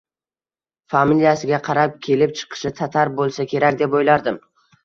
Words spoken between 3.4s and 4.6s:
kerak deb o‘ylardim.